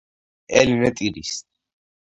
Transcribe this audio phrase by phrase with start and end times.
[0.61, 1.39] ელენე ტირის